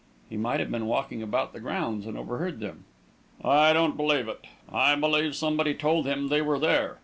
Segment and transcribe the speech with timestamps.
[0.31, 2.85] "He might have been walking about the grounds and overheard them."
[3.43, 4.45] "I don't believe it.
[4.67, 6.97] I believe somebody told him they were there.